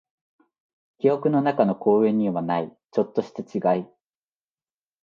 [0.97, 3.85] 記憶の中の公園にはない、ちょっとした違い。